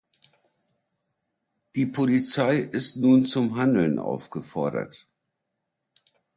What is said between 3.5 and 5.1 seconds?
Handeln aufgefordert.